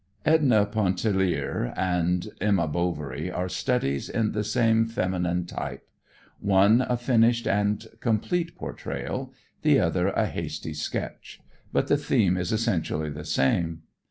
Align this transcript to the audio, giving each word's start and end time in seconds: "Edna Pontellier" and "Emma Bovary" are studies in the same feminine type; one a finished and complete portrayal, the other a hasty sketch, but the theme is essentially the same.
"Edna 0.25 0.65
Pontellier" 0.65 1.75
and 1.77 2.29
"Emma 2.41 2.67
Bovary" 2.67 3.29
are 3.29 3.47
studies 3.47 4.09
in 4.09 4.31
the 4.31 4.43
same 4.43 4.87
feminine 4.87 5.45
type; 5.45 5.87
one 6.39 6.81
a 6.81 6.97
finished 6.97 7.45
and 7.45 7.85
complete 7.99 8.55
portrayal, 8.55 9.31
the 9.61 9.79
other 9.79 10.07
a 10.07 10.25
hasty 10.25 10.73
sketch, 10.73 11.39
but 11.71 11.85
the 11.87 11.97
theme 11.97 12.35
is 12.35 12.51
essentially 12.51 13.11
the 13.11 13.23
same. 13.23 13.83